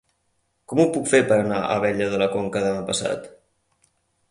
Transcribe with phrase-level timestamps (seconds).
[0.71, 3.31] Com ho puc fer per anar a Abella de la Conca demà passat?